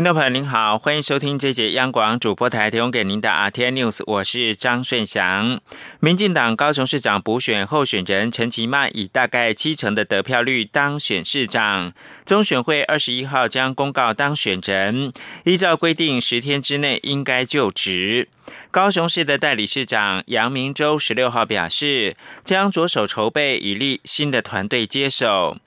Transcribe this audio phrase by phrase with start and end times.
[0.00, 5.60] 听众朋友您好，欢迎收听这节央广主播台提供给您的 RT News，我是张顺祥。
[6.00, 11.92] 民进党高雄市长补选候选人陈其迈以大概七成的得票率当选市长，
[12.24, 15.12] 中选会二十一号将公告当选人，
[15.44, 18.26] 依照规定十天之内应该就职。
[18.70, 25.58] 高雄市的代理市长杨明洲十六号表示，将着手筹备以立新的团队接手。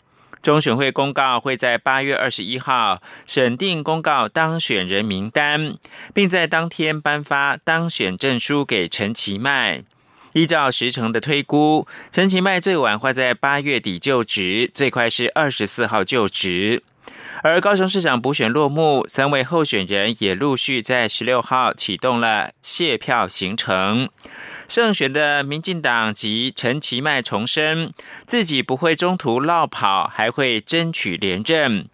[0.43, 5.77] 中选会公告会在八月二十一号审定公告当选人名单，
[6.13, 9.83] 并在当天颁发当选证书给陈其迈。
[10.33, 16.83] 依照时程的推估，陈其迈最晚会在八月底就职，最快是二十四号就职。
[17.43, 24.09] 而高雄市长补选落幕，三位候选人也陆续在十六号启动了谢票行程。
[24.67, 27.91] 胜选的民进党及陈其迈重申，
[28.25, 31.89] 自己不会中途落跑，还会争取连任。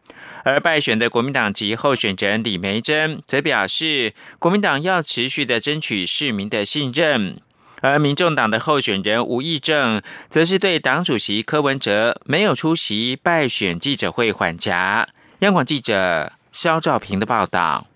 [0.45, 7.41] 而败选的国民党籍候选人李梅珍则表示，国民党要持续的争取市民的信任。
[7.81, 15.08] 而民众党的候选人吴益政，则是对党主席柯文哲没有出席败选记者会缓颊。
[15.39, 17.88] 央广记者肖兆平的报道。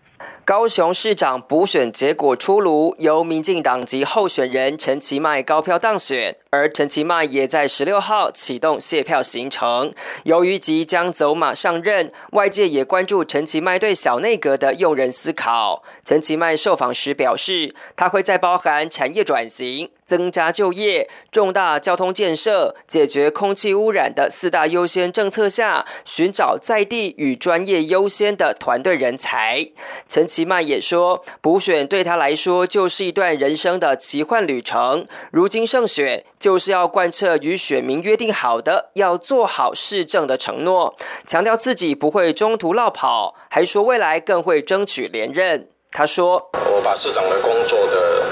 [0.45, 9.94] 高雄市长补选结果出炉，由民进党籍候选人陈其迈高票当选，而陈其迈也在十六号启动卸票行程。
[10.25, 15.81] 由于即将走马上任，外界也关注陈其迈对小内阁的用人思考。
[16.03, 19.89] 陈其迈受访时表示，他会在包含产业转型。
[20.06, 29.68] 增加就业、重大交通建设、解决空气污染的四大优先政策下，寻找在地与专业优先的团队人才。
[30.08, 35.06] 陈其迈也说，补选对他来说就是一段人生的奇幻旅程。
[35.31, 45.72] 如今胜选，就是要贯彻与选民约定好的，要做好市政的承诺，强调自己不会中途落跑，还说未来更会争取连任。
[45.96, 46.44] 他说
[46.74, 48.24] ：“我把市长的工作的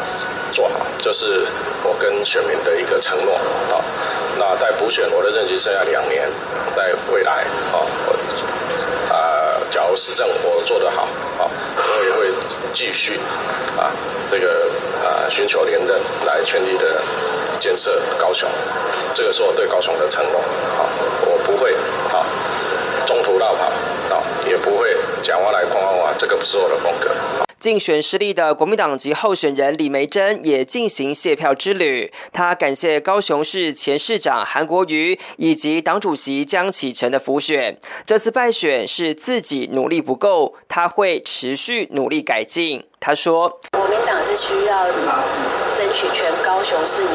[0.52, 1.46] 做好，就是
[1.84, 3.38] 我跟选民的一个承诺。
[3.70, 3.84] 好，
[4.36, 6.28] 那在补选，我的任期剩下两年，
[6.76, 7.86] 在未来，好，
[9.14, 11.08] 啊，假如市政我做得好，
[11.38, 12.36] 好，我也会
[12.74, 13.20] 继续
[13.78, 13.92] 啊，
[14.32, 14.66] 这个
[15.06, 17.00] 啊，寻求连任，来全力的
[17.60, 18.50] 建设高雄。
[19.14, 20.42] 这个是我对高雄的承诺。
[20.76, 20.90] 好，
[21.28, 21.76] 我不会
[22.10, 22.26] 好
[23.06, 23.72] 中途绕跑，
[24.10, 27.12] 好，也不会讲话来框框话，这个不是我的风格。”
[27.62, 32.12] 竞选失利的国民党籍候选人李梅珍也进行谢票之旅。
[32.34, 37.78] 他感谢高雄市前市长韩国瑜以及党主席江启臣的辅选。
[38.04, 42.84] 这次败选是自己努力不够，他会持续努力改进。
[43.00, 47.12] 他说：“国民党是需要争取全高雄市民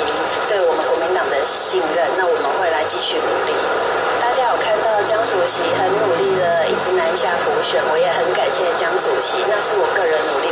[0.49, 3.66] 对我们国民党的信任，那我们会来继续努力。
[5.07, 10.51] 江主席很努力的一直南下浮选，我也很感谢江主席，那是我个人努力，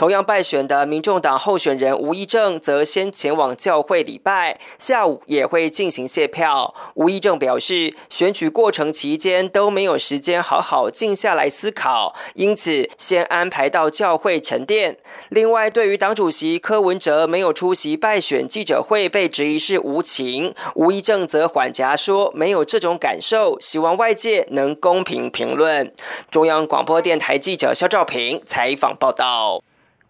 [0.00, 6.74] 同样败选的民众党候选人吴益政则先前往教会礼拜，下午也会进行谢票。
[6.94, 14.96] 吴益政表示，选举过程期间都没有时间好好静下来思考，因此先安排到教会沉淀。
[15.28, 25.92] 另外，对于党主席柯文哲没有出席败选记者会，被质疑是无情，吴益政则缓颊说没有这种感受，希望外界能公平评论。
[26.30, 29.60] 中央广播电台记者肖兆平采访报道。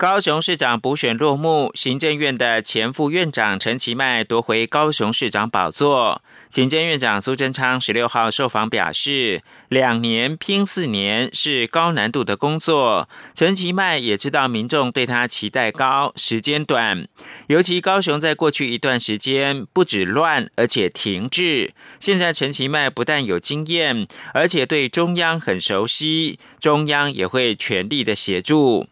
[0.01, 6.23] 高雄市长补选落幕，行政院的前副院长陈其迈夺回高雄市长宝座。
[6.49, 13.11] 行政院长苏贞昌十六号受访表示，两年拼四年是高难度的工作。
[13.35, 17.07] 陈其迈也知道民众对他期待高，时间短。
[17.49, 21.75] 尤其高雄在过去一段时间不止乱，而且停滞。
[21.99, 28.89] 现在陈其迈不但有经验，而且对中央很熟悉，中央也会全力的协助。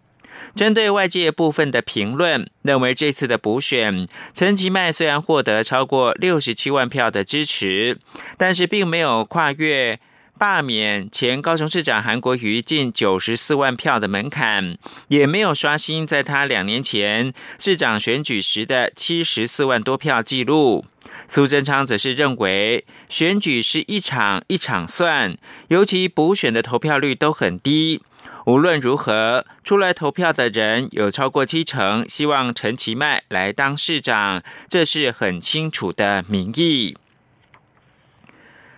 [0.54, 7.98] 针对外界部分的评论，认为这次的补选，陈其迈虽然获得超过六十七万票的支持，
[8.36, 10.00] 但是并没有跨越
[10.38, 20.84] 罢免前高雄市长韩国瑜近九十四万票的门槛，也没有刷新在他两年前市长选举时的七十四万多票记录。
[21.26, 25.36] 苏贞昌则是认为，选举是一场一场算，
[25.68, 28.02] 尤其补选的投票率都很低。
[28.46, 36.96] 无论如何，出来投票的人有超过七成希望陈其迈来当市长，这是很清楚的民意。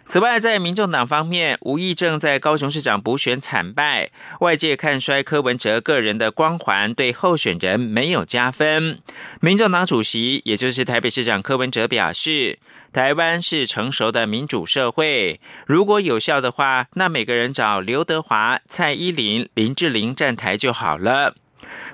[0.05, 4.11] 此外，在民众党方面，吴益正在高雄市长补选惨败，
[4.41, 8.99] 外界看衰柯文哲个人的光环，对候选人没有加分。
[9.41, 12.59] 民众党主席，也就是台北市长柯文哲表示，
[12.93, 21.35] 台湾是成熟的民主社会，如果有效的话，那每个人找刘德华、蔡依林、林志玲站台就好了。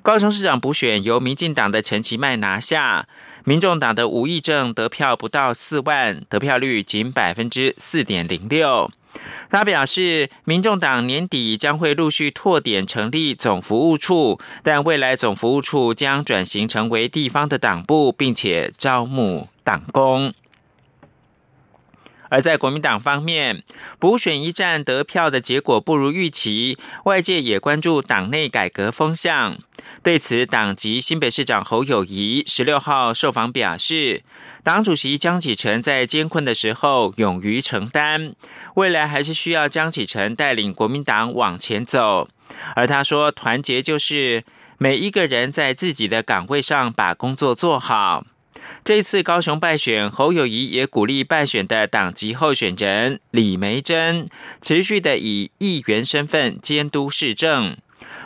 [0.02, 3.06] 高雄市长补选由民进党的陈其迈拿下。
[3.44, 8.90] 民众党的吴益政得票不到四万，得票率仅百分之四点零六。
[9.48, 20.32] 他表示，民众党年底将会陆续拓点成立总服务处，但未来总服务处将转型成为地方的党部，并且招募党工。
[22.28, 23.62] 而在国民党方面，
[23.98, 29.58] 补选一战得票的结果不如预期，外界也关注党内改革风向。
[30.02, 34.24] 对此，党籍新北市长侯友谊十六号受访表示，
[34.64, 38.34] 党主席江启臣在艰困的时候勇于承担，
[38.74, 42.28] 未来还是需要江启臣带领国民党往前走。
[42.74, 44.44] 而他说，团结就是
[44.78, 48.24] 每一个人在自己的岗位上把工作做好。
[48.84, 54.28] 这次高雄败选，侯友谊也鼓励败选的党籍候选人李梅珍
[54.62, 57.76] 持续的以议员身份监督市政。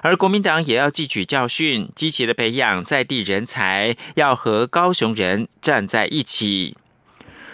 [0.03, 6.77] 而国民党也要汲取教训，积极的培养在地人才，要和高雄人站在一起。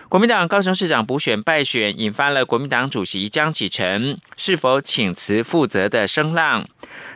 [0.08, 6.69] 国民党高雄市长补选败选，引发了国民党主席江启臣是否请辞负责的声浪。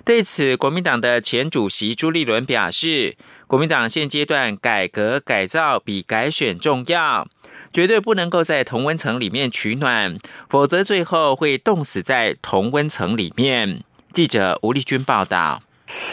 [0.04, 3.16] 对此，国民党的前主席朱立伦表示，
[3.46, 7.28] 国民党现阶段改革改造比改选重要，
[7.72, 13.84] 绝对不能够在同温层里面取暖，否则最后会冻死在同温层里面。
[14.12, 15.62] 记者吴立军报道。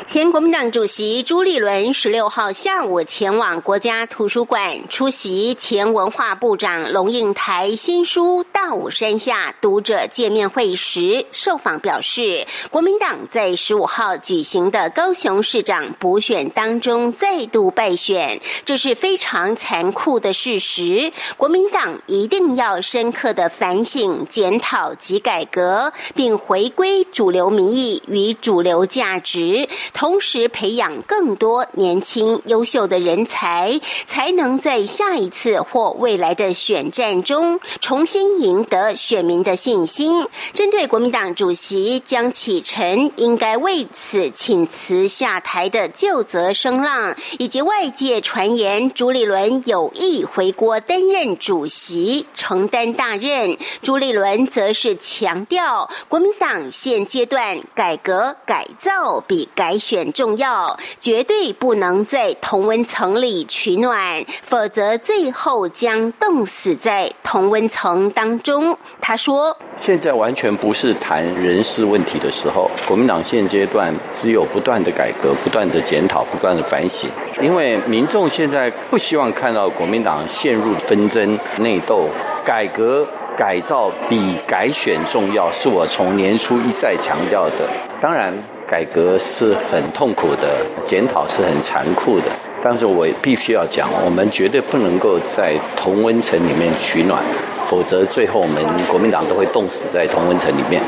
[0.07, 21.11] 前国民党主席朱立伦十六号下午前往国家图书馆出席前文化部长龙应台新书《大武山下》读者见面会时，受访表示，国民党在十五号举行的高雄市长补选当中再度败选，这是非常残酷的事实。
[21.35, 29.66] 国民党一定要深刻的反省、检讨及改革，并回归主流民意与主流价值。
[29.93, 40.27] 同时培养更多年轻优秀的人才，才能在下一次或未来的选战中重新赢得选民的信心。
[40.53, 59.49] 针对国民党主席江启臣应该为此请辞下台的旧责声浪，以及外界传言朱立伦有意回国担任主席，承担大任，朱立伦则是强调国民党现阶段改革改造比。
[59.57, 68.77] 改选重要，绝对不能在同温层里取暖，否则最后将冻死在同温层当中。
[69.01, 77.09] 他说：“现在完全不是谈人事问题的时候，国民党现阶段只有不断的改革、不断的检讨、不断的反省。
[77.41, 82.07] 因为民众现在不希望看到国民党陷入纷争、内斗，
[82.45, 83.03] 改革
[83.35, 87.67] 改造比改选重要，是我从年初一再强调的。
[87.99, 88.31] 当然。”
[88.67, 90.47] 改革是很痛苦的，
[90.85, 92.25] 检讨是很残酷的，
[92.61, 97.23] 但是我必须要讲，我们绝对不能够在同温层里面取暖。
[97.69, 100.81] 否则，最后我们国民党都会冻死在同温层里面。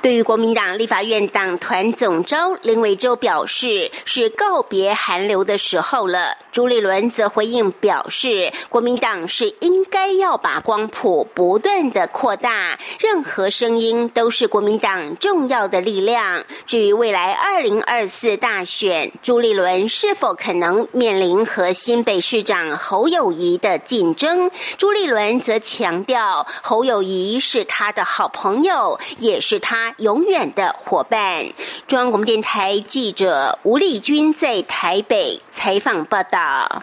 [0.00, 6.36] 对于国民党立法院党团总召林伟洲表示，是告别寒流的时候了。
[6.52, 16.44] 朱立伦则回应表示，国民党是应该要把光谱不断的扩大，任何声音都是国民党重要的力量。
[16.64, 26.19] 至于未来二零二四大选，朱立伦是否可能面临和新北市长侯友谊的竞争，朱立伦则强调。
[26.62, 31.46] 侯友谊是他的好朋友，也是他永远的伙伴。
[31.86, 36.82] 中央广播电台记者吴丽君在台北采访报道。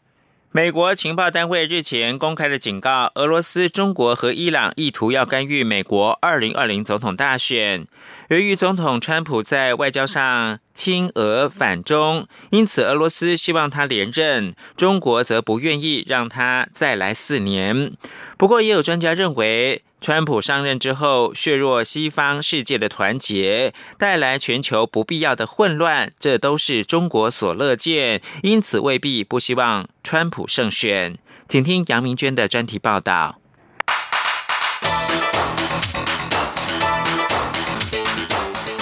[0.52, 7.86] 美国情报单位日前公开的警告，俄罗斯、中国和伊朗意图要干预美国二零二零总统大选。
[8.30, 17.94] 由于总统川普在外交上亲俄反中，因此俄罗斯希望他连任，中国则不愿意让他再来四年。
[18.38, 19.84] 不过，也有专家认为。
[20.00, 31.18] 川普上任之后，削弱西方世界的团结，带来全球不必要的混乱，这都是中国所乐见，因此未必不希望川普胜选。
[31.48, 33.40] 请听杨明娟的专题报道。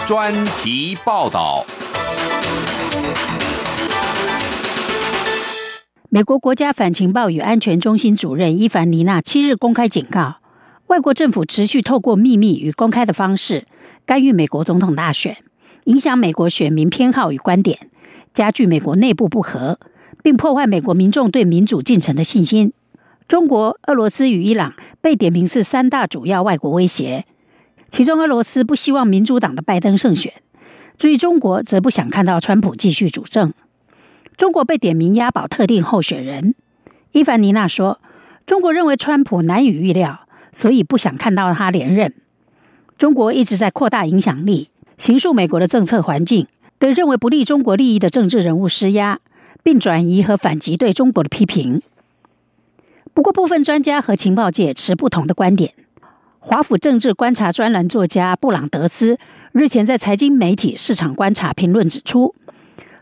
[0.07, 1.65] 专题报道。
[6.09, 10.35] 美国国家反情报与安全中心主任伊凡尼娜七日公开警告。
[10.87, 13.65] 外国政府持续透过秘密与公开的方式
[14.05, 15.37] 干预美国总统大选，
[15.85, 17.79] 影响美国选民偏好与观点，
[18.31, 19.79] 加剧美国内部不和，
[20.21, 22.71] 并破坏美国民众对民主进程的信心。
[23.27, 27.25] 中国、俄罗斯与伊朗被点名是三大主要外国威胁，
[27.89, 30.33] 其中俄罗斯不希望民主党的拜登胜选，
[30.97, 33.53] 至于中国则不想看到川普继续主政。
[34.35, 36.55] 中国被点名押宝特定候选人，
[37.13, 38.01] 伊凡尼娜说
[38.45, 42.13] ：“中国认为川普难以预料，所以不想看到他连任。
[42.97, 49.19] 中国一直在扩大影响力，形塑美国的政策环境，对认为不利中国利益的政治人物施压，
[49.63, 51.81] 并转移和反击对中国的批评。”
[53.13, 55.73] 不过，部分专家和情报界持不同的观点。
[56.47, 59.17] 华府政治观察专栏作家布朗德斯
[59.51, 62.35] 日前在财经媒体《市场观察》评论指出，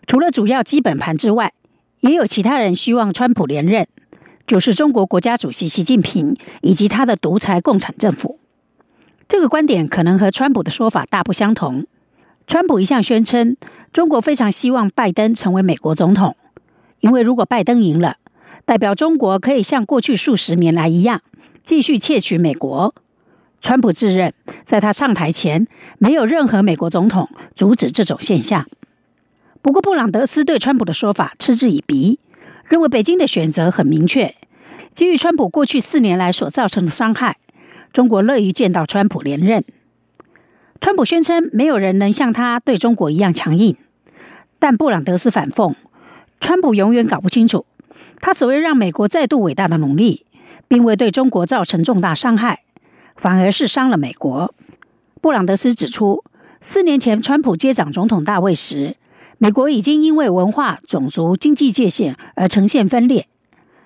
[0.07, 1.51] 除了主要基本盘之外，
[1.99, 3.85] 也有其他人希望川普连任，
[4.47, 8.39] 就是中国国家主席习近平以及他的独裁共产政府。
[9.27, 11.85] 这个观点可能和川普的说法大不相同。
[12.47, 13.57] 川普一向宣称，
[13.91, 16.37] 中国非常希望拜登成为美国总统，
[17.01, 18.15] 因为如果拜登赢了。
[18.63, 21.19] 代表中国可以像过去数十年来一样，
[21.61, 22.95] 继续窃取美国。
[23.63, 25.67] 川普自认，在他上台前，
[25.97, 28.67] 没有任何美国总统阻止这种现象。
[29.61, 32.19] 不过，布朗德斯对川普的说法嗤之以鼻，
[32.67, 34.35] 认为北京的选择很明确。
[34.91, 37.37] 基于川普过去四年来所造成的伤害，
[37.93, 39.63] 中国乐于见到川普连任。
[40.81, 43.77] 川普宣称，没有人能像他对中国一样强硬。
[44.59, 45.73] 但布朗德斯反讽，
[46.41, 47.65] 川普永远搞不清楚。
[48.19, 50.25] 他所谓让美国再度伟大的努力，
[50.67, 52.63] 并未对中国造成重大伤害，
[53.15, 54.53] 反而是伤了美国。
[55.21, 56.23] 布朗德斯指出，
[56.59, 58.97] 四年前川普接掌总统大位时，
[59.37, 63.27] 美国已经因为文化、种族、经济界限而呈现分裂。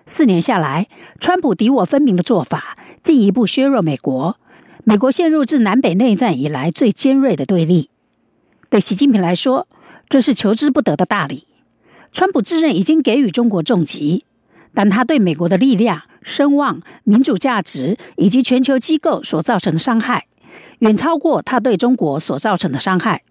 [0.06, 0.88] 四年下来，
[1.20, 4.38] 川普敌我分明的做法进一步削弱美国，
[4.84, 7.90] 美国陷入自南北内战以来最尖锐的对立。
[8.70, 9.68] 对习近平来说，
[10.10, 11.46] 这是求之不得的大礼。
[12.12, 14.24] 川普自认已经给予中国重击，
[14.78, 20.28] 但他对美国的力量、声望、民主价值以及全球机构所造成的伤害，
[20.78, 23.24] 远超过他对中国所造成的伤害。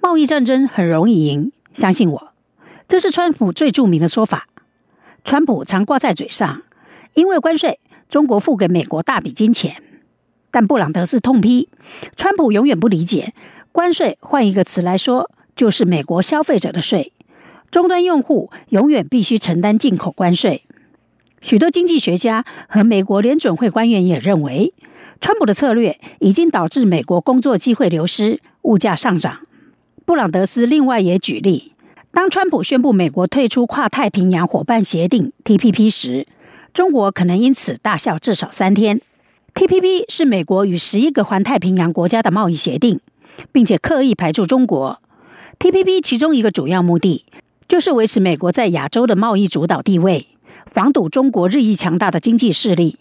[0.00, 2.32] 贸易战争很容易赢，相信我，
[2.88, 4.48] 这是川普最著名的说法。
[5.22, 6.62] 川普常挂在嘴上，
[7.12, 9.82] 因为关税，中国付给美国大笔金钱。
[10.50, 11.68] 但布朗德斯痛批，
[12.16, 13.34] 川普永远不理解
[13.70, 17.11] 关税，换一个词来说，就是美国消费者的税。
[17.72, 20.62] 终端用户永远必须承担进口关税。
[21.40, 24.74] 许多经济学家和美国联准会官员也认为，
[25.22, 29.46] 川普的策略已经导致美国工作机会流失、物价上涨。
[30.04, 31.72] 布朗德斯另外也举例，
[32.12, 36.26] 当川普宣布美国退出跨太平洋伙伴协定 （TPP） 时，
[36.74, 39.00] 中国可能因此大笑至少三天。
[39.54, 43.00] TPP 是美国与十一个环太平洋国家的贸易协定，
[43.50, 45.00] 并且刻意排除中国。
[45.58, 47.24] TPP 其中一个主要目的。
[47.68, 50.26] 就是维持美国在亚洲的贸易主导地位，
[50.66, 52.98] 防堵中国日益强大的经济势力。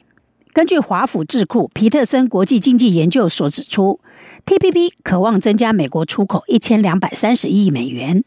[0.54, 4.00] 根据华府智库皮特森国际经济研究所指出
[4.46, 8.24] ，TPP 渴望增加美国出口一千两百三十亿美元，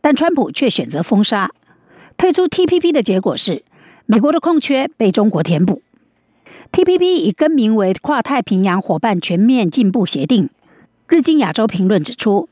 [0.00, 1.50] 但川普却选择封杀。
[2.16, 3.64] 退出 TPP 的结果是，
[4.06, 5.82] 美国的空缺被中国填补。
[6.72, 10.50] TPP 已更名为跨太平洋伙伴全面进步协定。
[11.08, 12.48] 日经亚洲评论指出。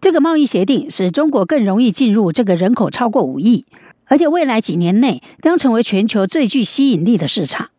[0.00, 3.64] 这个贸易协定使中国更容易进入这个人口超过五亿，
[4.04, 7.70] 而且未来几年内将成为全球最具吸引力的市场。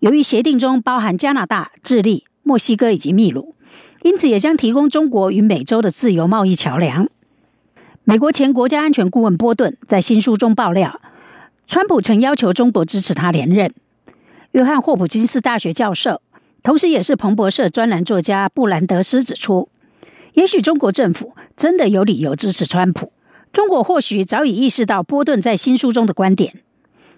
[0.00, 3.54] 由于协定中包含加拿大、智利、墨西哥以及秘鲁，
[4.02, 7.08] 因此也将提供中国与美洲的自由贸易桥梁。
[8.04, 11.00] 美国前国家安全顾问波顿在新书中爆料，
[11.66, 13.72] 川普曾要求中国支持他连任。
[14.50, 16.20] 约翰霍普金斯大学教授，
[16.62, 19.70] 同时也是彭博社专栏作家布兰德斯指出。
[20.34, 23.12] 也许中国政府真的有理由支持川普。
[23.52, 26.54] 中国或许早已意识到波顿在新书中的观点：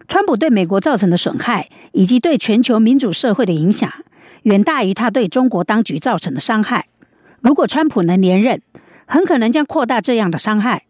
[0.06, 3.90] 川普对美国造成的损害以及对全球民主社会的影响，
[4.42, 6.88] 远大于他对中国当局造成的伤害。
[7.40, 8.60] 如果川普能连任，
[9.06, 10.84] 很可能将扩大这样的伤害，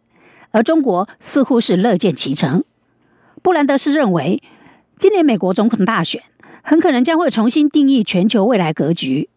[0.51, 2.65] 而中国似乎是乐见其成。
[3.41, 4.43] 布兰德斯认为，
[4.97, 6.21] 今年美国总统大选
[6.61, 9.29] 很可能将会重新定义全球未来格局。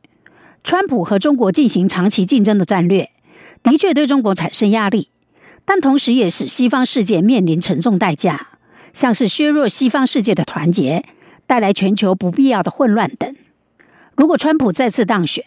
[0.62, 3.11] 川普和中国进行长期竞争的战略，
[3.62, 5.09] 的确对中国产生压力，
[5.64, 8.49] 但同时也使西方世界面临沉重代价，
[8.93, 11.05] 像是削弱西方世界的团结，
[11.47, 13.35] 带来全球不必要的混乱等。
[14.14, 15.45] 如果川普再次当选，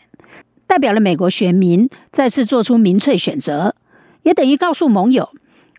[0.65, 3.75] 代表了美国选民再次做出民粹选择，
[4.23, 5.29] 也等于告诉盟友，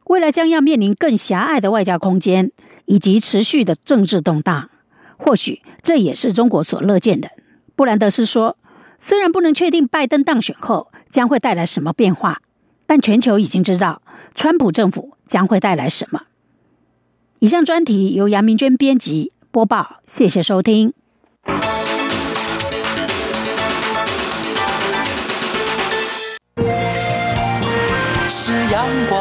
[0.07, 2.53] 未来将要面临更狭隘的外交空间
[2.85, 4.71] 以及持续的政治动荡。
[5.17, 7.31] 或许这也是中国所乐见的。
[7.75, 8.57] 布兰德斯说
[8.99, 12.41] ：“虽然不能确定拜登当选后将会带来什么变化，
[12.87, 14.03] 但全球已经知道
[14.35, 16.23] 川普政府将会带来什么。”
[17.41, 20.95] 以上专题由杨明娟编辑播报，谢谢收听。
[28.27, 29.21] 是阳光，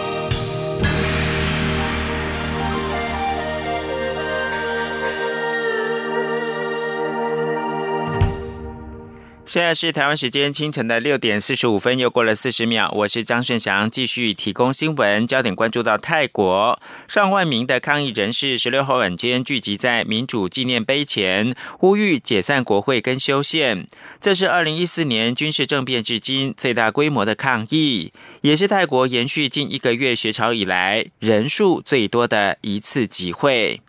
[9.51, 12.89] 现在是台湾时间清晨的六点四十五分，又过了四十秒。
[12.95, 23.85] 我是张顺祥，继续提供新闻焦点，关注到泰国上万名的抗议人士十六号晚间聚集在民主纪念碑前，呼吁解散国会跟修宪。
[24.21, 33.81] 这是二零一四年军事政变至今最大规模的抗议，也是泰国延续近一个月学潮以来人数最多的一次集会。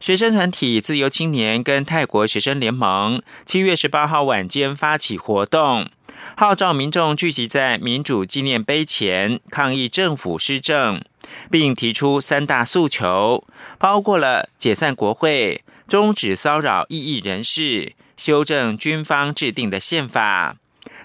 [0.00, 5.90] 学生团体自由青年跟泰国学生联盟七月十八号晚间发起活动，
[6.34, 11.04] 号召民众聚集在民主纪念碑前抗议政府施政，
[11.50, 13.44] 并提出三大诉求，
[13.78, 20.56] 包括了解散国会、终止骚扰异议人士、修正军方制定的宪法。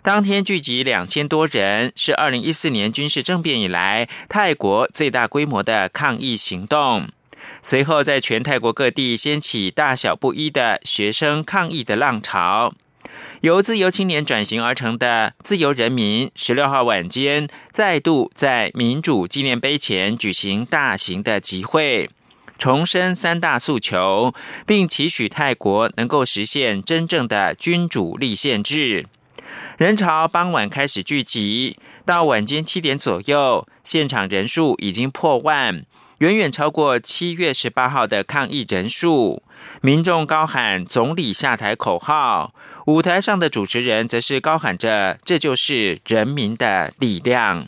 [0.01, 7.09] 当天聚集两千多人，是二零一四年军事政变以来泰国最大规模的抗议行动。
[7.67, 12.75] 随后，在全泰国各地掀起大小不一的学生抗议的浪潮。
[13.41, 22.11] 由自由青年转型而成的自由人民，十六号晚间再度在民主纪念碑前举行大型的集会，
[22.59, 24.35] 重申三大诉求，
[24.67, 29.07] 并期许泰国能够实现真正的君主立宪制。
[29.79, 35.83] 人潮傍晚开始聚集，到晚间七点左右，现场人数已经破万。
[36.19, 39.43] 远远超过七月十八号的抗议人数，
[39.81, 42.53] 民众高喊“总理下台”口号，
[42.85, 47.67] 舞台上的主持人则是高喊着“这就是人民的力量”。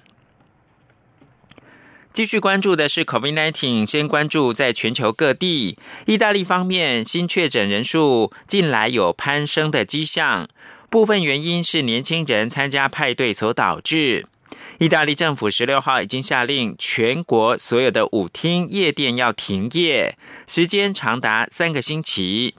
[2.13, 10.47] 继续关注的是 COVID-19，先关注在全球各地，意大利方面新确诊人数近来有攀升的迹象，
[10.89, 14.25] 部分原因是年轻人参加派对所导致。
[14.79, 22.53] 意大利政府十六号已经下令，全国所有的舞厅、夜店要停业，时间长达三个星期。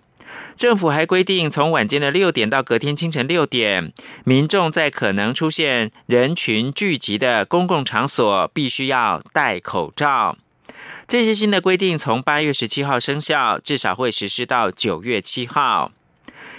[0.57, 3.93] 政府还规定，从晚间的六点到隔天清晨六点，
[4.25, 10.37] 民众在可能出现人群聚集的公共场所，必须要戴口罩。
[11.07, 15.93] 这些新的规定从八月十七号生效，至少会实施到九月七号。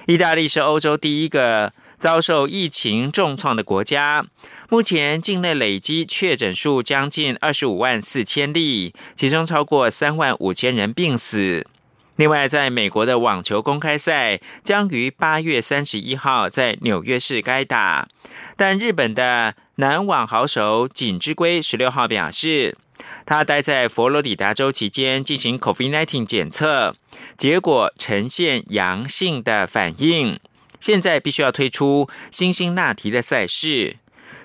[0.07, 1.73] 意大利是欧洲第一个。
[1.99, 4.25] 遭受疫情重创的国家，
[4.69, 11.67] 目前境内累积确诊数将近二十五万四千例，其中超过三万五千人病死。
[12.15, 18.07] 另外，在美国的网球公开赛将于八月三十一号在纽约市该打，
[18.55, 22.77] 但日本的男网好手锦织圭十六号表示，
[23.25, 26.95] 他待在佛罗里达州期间进行 COVID-19 检测，
[27.37, 30.39] 结果呈现阳性的反应。
[30.79, 33.97] 现在必须要推出新兴纳提的赛事。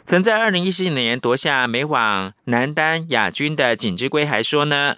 [0.07, 4.97] 曾在二零一四年夺下美网男单亚军的锦织圭还说呢，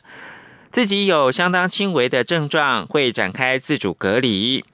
[0.71, 4.65] 自己有相当轻微的症状，会展开自主隔离。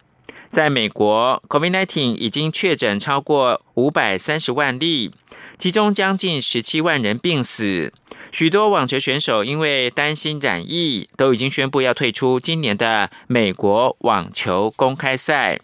[0.49, 5.11] 在美国，COVID-19 已经确诊超过五百三十万例，
[5.57, 7.93] 其中将近十七万人病死。
[8.31, 15.59] 许多网球选手因为担心染疫，都已经宣布要退出今年的美国网球公开赛。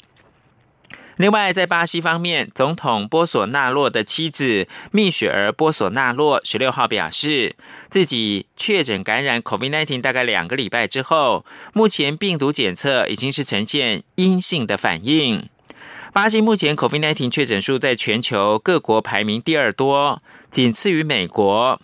[1.18, 7.56] 另外，在巴西方面，总统波索纳洛的妻子蜜雪儿·波索纳洛十六号表示，
[7.88, 15.48] 自己确诊感染 COVID-19 大概两个礼拜之后，目前病毒检测已经是呈现阴性的反应。
[16.12, 21.80] 巴西目前 COVID-19 确诊数在全球各国排名第二多，仅次于美国。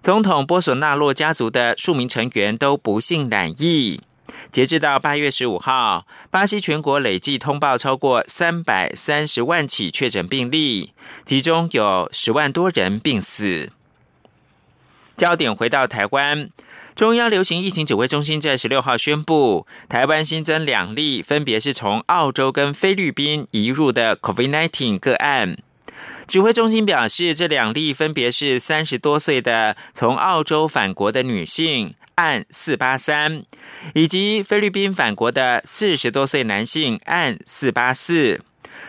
[0.00, 4.00] 总统波索纳洛家族的数名成员都不幸染疫。
[4.50, 10.92] 截至到八月十五号，巴西全国累计通报超过三百三十万起确诊病例，
[11.24, 13.70] 其中有十万多人病死。
[15.14, 16.50] 焦点回到台湾，
[16.94, 25.56] 中央流行疫情指挥中心在十六号宣布，台湾新增两例，分别是从澳洲跟菲律宾移入的 COVID-19 个案。
[26.26, 31.94] 指挥中心表示，这两例分别是三十多岁的从澳洲返国的女性。
[32.16, 33.44] 案四八三，
[33.94, 38.40] 以及菲律宾返国的四十多岁男性案四八四，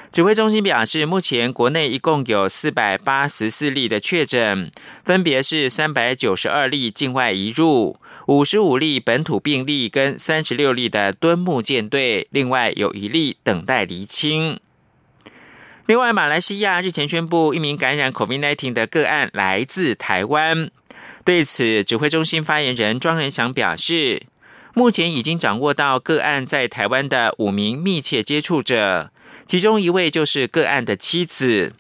[0.09, 4.71] 指挥中心表示，目前国内一共有四百八十四例的确诊，
[5.03, 14.57] 分别是三百九十二例境外移入、五十五例本土病例跟三十六例的敦木舰队，另外有一例等待厘清。
[15.85, 20.69] 另外，马来西亚日前宣布，一名感染 COVID-19 的个案来自台湾。
[21.27, 24.23] 对此，指挥中心发言人庄仁祥表示，
[24.73, 29.11] 目前已经掌握到个案在台湾的五名密切接触者，
[29.45, 31.73] 其中一位就是个案的妻子，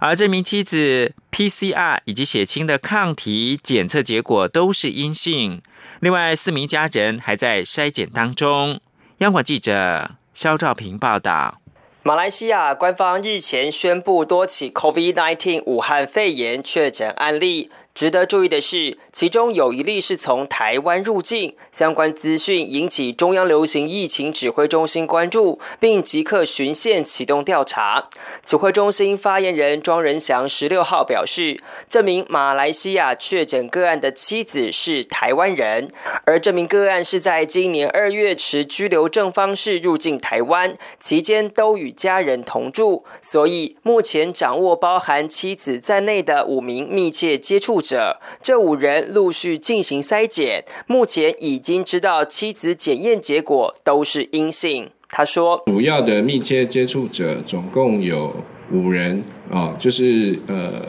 [0.00, 5.62] 而这名妻子 PCR 以及血清的抗体检测结果都是阴性。
[6.00, 8.80] 另外四名家人还在筛检当中。
[9.18, 11.60] 央广记者肖兆平报道。
[12.02, 17.70] 马来西亚官方日前宣布多起 COVID-19 武汉肺炎确诊案例。
[17.92, 28.08] 值得注意的是，其中有一例是从台湾入境，相关资讯引起中央流行疫情指挥中心关注，并即刻巡线启动调查。
[28.44, 35.90] 指挥中心发言人庄仁祥十六号表示，这名马来西亚确诊个案的妻子是台湾人，
[36.24, 47.79] 而这名个案是在今年二月持居留证方式入境台湾，期间都与家人同住，所以目前掌握包含妻子在内的五名密切接触。
[47.80, 54.90] 者，这五人陆续进行筛检，目前已经知道妻子检验结果都是阴性。
[55.08, 58.34] 他说，主要的密切接触者总共有
[58.72, 60.82] 五人啊，就是呃。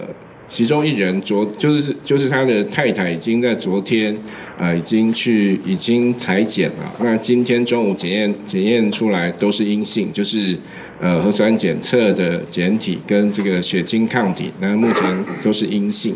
[0.52, 4.14] 其中一人昨就是就是他的太太已经在昨天，
[4.60, 6.94] 啊，已经去已经裁剪了。
[7.00, 10.58] 那今天中午检验检验出来都是阴性，就是
[11.00, 16.14] 呃核酸检测的检体跟这个血清抗体，那目前都是阴性。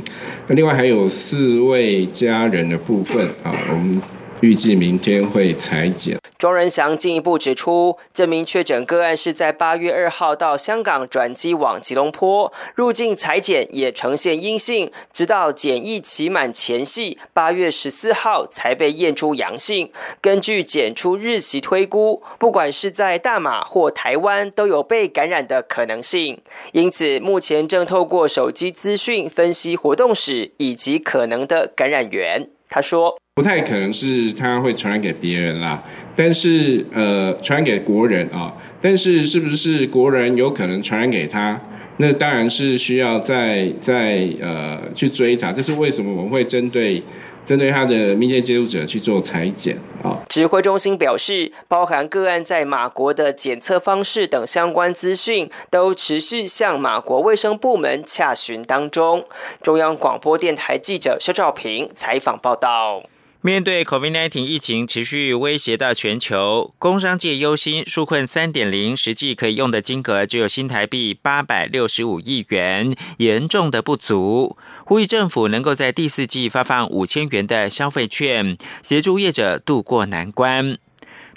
[0.49, 4.01] 那另外还有四位家人的部分啊，我们。
[4.41, 6.17] 预计明天会裁剪。
[6.37, 19.89] 庄仁祥进一步指出，这名确诊个案是在八月二号到香港转机往吉隆坡入境裁剪，也呈现阴性，直到检疫期满前夕八月十四号才被验出阳性。
[20.21, 26.39] 根据检出日期推估，不管是在大马或台湾都有被感染的可能性。
[26.73, 32.49] 因此，目前正透过手机资讯分析活动史以及可能的感染源。
[32.75, 33.15] 他说。
[33.35, 35.81] 不太可能是他会传染给别人啦，
[36.15, 41.59] 但是呃，传染给国人啊，但是是不是国人有可能传染给他？
[41.97, 45.53] 那当然是需要再再呃去追查。
[45.53, 47.01] 这是为什么我们会针对
[47.45, 50.17] 针对他的密切接触者去做裁剪啊？
[50.27, 59.25] 指挥中心表示，包含个案在马国的检测方式等相关资讯，都持续向马国卫生部门洽询当中。
[59.61, 63.03] 中央广播电台记者肖兆平采访报道。
[63.45, 74.57] 面对 COVID-19 疫情持续威胁到全球，工商界忧心纾困三点零实际可以用的金额只有新台币八百六十五亿元，严重的不足。
[74.83, 80.79] 呼吁政府能够在第四季发放五千元的消费券，协助业者渡过难关。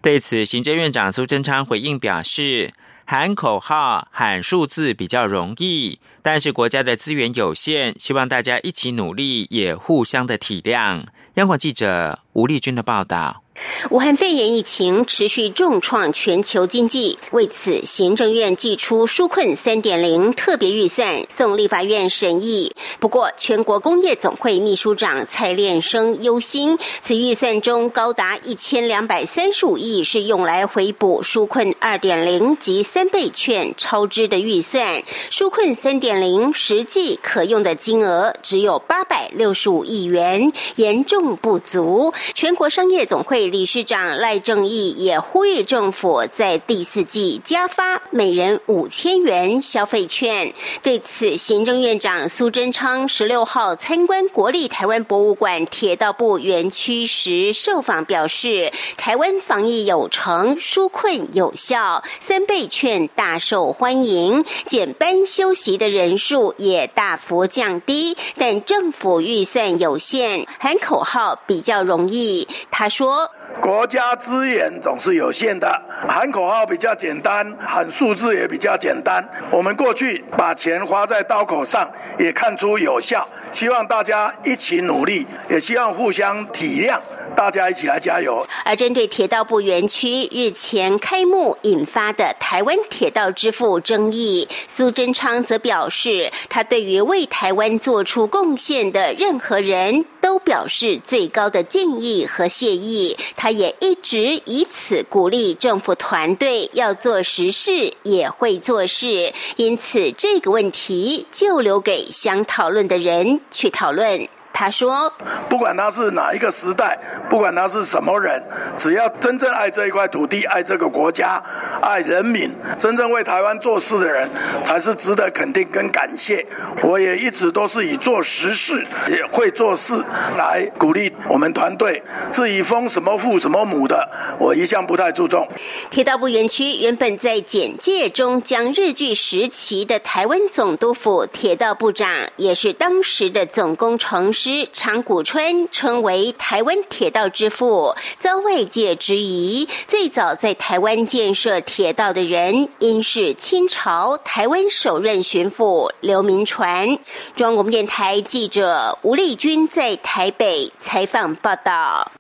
[0.01, 2.73] 对此，行政院长苏贞昌回应表示
[3.05, 11.05] ：“喊口号、喊数字比较容易，但是国家的资源有限，希望大家一起努力，也互相的体谅。”
[11.39, 13.45] 央广记者吴丽君的报道。
[13.91, 22.73] 武汉肺炎疫情持续重创全球经济，为此，行政院寄出纾困三点零特别预算送立法院审议。
[23.01, 42.13] 不过，全国工业总会秘书长蔡炼生忧心，此预算中高达一千两百三十五亿是用来回补纾困二点零及三倍券超支的预算，纾困三点零实际可用的金额只有八百六十五亿元，严重不足。
[42.35, 43.48] 全国商业总会。
[43.49, 50.53] 理事长赖正义也呼吁政府在第四季加发每人五千元消费券。
[50.83, 68.17] 对此，行政院长苏贞昌十六号参观国立台湾博物馆铁道部园区时受访表示，台湾防疫有成，纾困有效，三倍券大受欢迎，减班休息的人数也大幅降低。
[68.37, 72.47] 但政府预算有限，喊口号比较容易。
[72.71, 73.31] 他说。
[73.61, 79.23] 国家资源总是有限的，喊口号比较简单，喊数字也比较简单。
[79.51, 83.27] 我们过去把钱花在刀口上，也看出有效。
[83.51, 86.99] 希望大家一起努力，也希望互相体谅，
[87.35, 88.47] 大家一起来加油。
[88.65, 100.05] 而针对铁道部园区日前开幕引发的台湾铁道支付争议，苏贞昌则表示，他对于为台湾做出贡献的任何人。
[100.29, 103.17] 都表示最高的敬意和谢意。
[103.35, 109.33] 他也一直以此鼓励政府团队要做实事，也会做事。
[109.57, 114.29] 因此，这个问题就留给想讨论的人去讨论。
[114.59, 115.09] 他说
[115.49, 116.99] ：“不管他是哪一个时代，
[117.31, 118.43] 不管他是什么人，
[118.77, 121.41] 只要真正爱这一块土地、爱这个国家、
[121.81, 124.29] 爱人民，真正为台湾做事的人，
[124.65, 126.45] 才是值得肯定跟感谢。
[126.83, 129.95] 我也一直都是以做实事、也会做事
[130.37, 132.03] 来鼓励我们团队。
[132.33, 135.47] 至于封什么父什么母的，我一向不太注重。”
[135.89, 144.48] 铁道部园区原本在简介中将日据时期的台湾总督府铁道部长，也是当时的总工程师。
[144.73, 149.69] 长谷川称为台湾铁道之父，遭外界质疑。
[149.87, 156.99] 最早在台湾建设铁道的人，应是清朝台湾首任巡抚刘铭传。
[157.35, 162.13] 中国电台记者吴丽君在台北采访报道。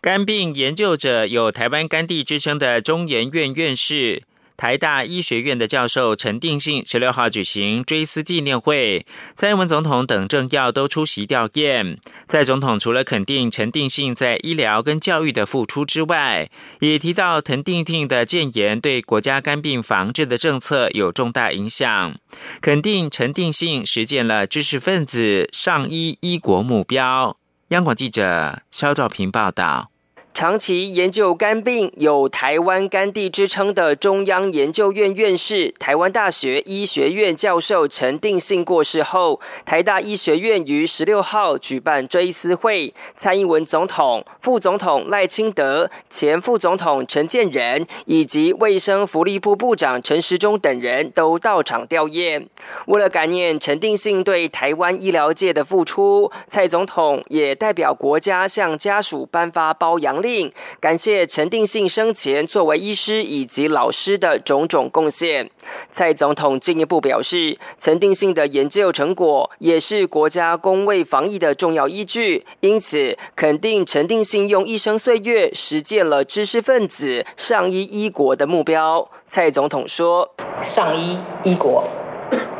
[0.00, 4.22] 肝病研究者有台湾肝帝之称的中研院院士。
[4.56, 11.98] 台大医学院的教授陈定信十六号举行追思纪念会，蔡英文总统等政要都出席吊唁。
[12.28, 16.48] 蔡总统除了肯定陈定信在医疗跟教育的付出之外，
[16.80, 22.14] 也提到陈定信的建言对国家肝病防治的政策有重大影响，
[22.60, 27.36] 肯定陈定信实践了知识分子上医医国目标。
[27.68, 29.93] 央广记者肖兆平报道。
[30.34, 52.48] 长期研究肝病、有“台湾肝帝”之称的中央研究院院士、台湾大学医学院教授陈定信过世后，台大医学院于十六号举办追思会，蔡英文总统、副总统赖清德、前副总统陈建仁以及卫生福利部部长陈时中等人都到场吊唁。
[52.86, 60.23] 为了感念陈定信对台湾医疗界的付出，蔡总统也代表国家向家属颁发褒扬。
[60.24, 65.48] 令感谢陈定信生前作为医师以及老师的种种贡献。
[65.92, 79.08] 蔡总统进一步表示，陈定信的研究成果也是国家公卫防疫的重要依据，因此肯定陈定信用一生岁月实践了知识分子上医医国的目标。
[79.28, 81.84] 蔡总统说：“上医医国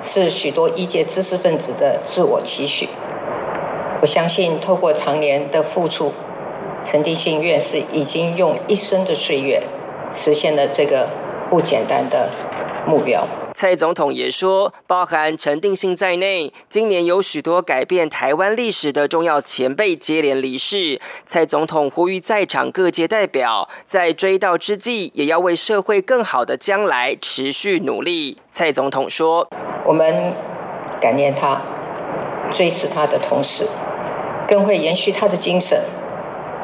[0.03, 2.89] 是许多医界知识分子的自我期许。
[4.03, 6.13] 我相信，透过常年的付出。”
[6.85, 9.63] 陈定信院士已经用一生的岁月，
[10.15, 11.09] 实现了这个
[11.49, 12.29] 不简单的
[12.87, 13.27] 目标。
[13.55, 21.01] 蔡总统也说，包含陈定信在内，今年有许多改变台湾历史的重要前辈接连离世。
[21.25, 28.37] 蔡总统呼吁在场各界代表，在追悼之际，也要为社会更好的将来持续努力。
[28.51, 29.49] 蔡总统说
[29.87, 30.35] ：“我们
[31.01, 31.63] 感念他，
[32.53, 33.65] 追思他的同时，
[34.47, 35.81] 更会延续他的精神。”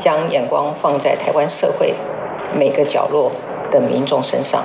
[0.00, 1.94] 将眼光放在台湾社会
[2.58, 3.30] 每个角落
[3.70, 4.64] 的民众身上，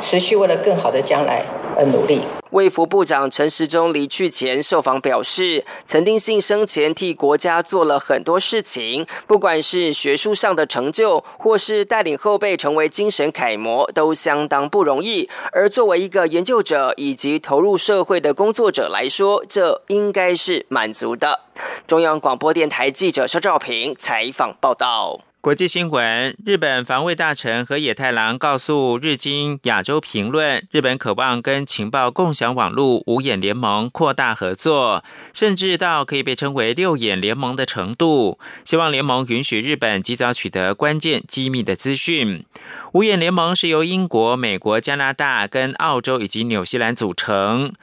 [0.00, 1.42] 持续为了更好的将来
[1.76, 2.22] 而努力。
[2.50, 15.28] 卫福部长陈时中离去前受访表示，陈定信生前替国家做了很多事情，不管是学术上的成就，或是带领后辈成为精神楷模，都相当不容易。
[15.50, 21.40] 而作为一个研究者以及投入社会的工作者来说，这应该是满足的。
[21.88, 25.20] 中央广播电台记者肖照平采访报道。
[25.44, 35.04] 国际新闻：日本防卫大臣和野太郎告诉日经亚洲评论，日本渴望跟情报共享网络五眼联盟扩大合作，
[35.34, 38.38] 甚至到可以被称为六眼联盟的程度。
[38.64, 42.46] 希望联盟允许日本及早取得关键机密的资讯。
[42.94, 47.74] 五眼联盟是由英国、美国、加拿大跟澳洲以及纽西兰组成。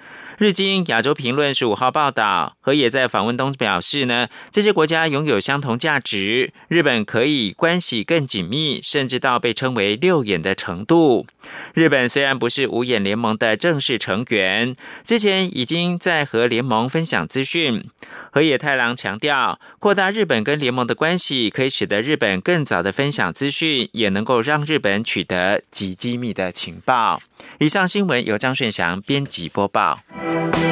[0.42, 11.28] 日经亚洲评论十五号报道，河野在访问中表示呢，这些国家拥有相同价值，日本可以关系更紧密，甚至到被称为六眼的程度。
[11.76, 17.86] 日本虽然不是五眼联盟的正式成员，之前已经在和联盟分享资讯。
[18.32, 27.22] 河野太郎强调，扩大日本跟联盟的关系，可以使得日本更早的分享资讯，也能够让日本取得极机密的情报。
[27.60, 30.00] 以上新闻由张顺祥编辑播报。
[30.32, 30.71] Thank you.